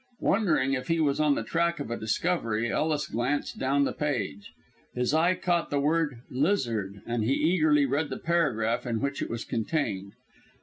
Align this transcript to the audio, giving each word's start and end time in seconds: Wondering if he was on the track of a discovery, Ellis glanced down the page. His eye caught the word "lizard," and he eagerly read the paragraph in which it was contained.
Wondering 0.21 0.73
if 0.73 0.87
he 0.87 0.99
was 0.99 1.19
on 1.19 1.35
the 1.35 1.43
track 1.43 1.79
of 1.79 1.91
a 1.91 1.95
discovery, 1.95 2.71
Ellis 2.71 3.05
glanced 3.05 3.59
down 3.59 3.83
the 3.83 3.93
page. 3.93 4.51
His 4.95 5.13
eye 5.13 5.35
caught 5.35 5.69
the 5.69 5.79
word 5.79 6.21
"lizard," 6.31 7.03
and 7.05 7.23
he 7.23 7.33
eagerly 7.33 7.85
read 7.85 8.09
the 8.09 8.17
paragraph 8.17 8.87
in 8.87 8.99
which 8.99 9.21
it 9.21 9.29
was 9.29 9.45
contained. 9.45 10.13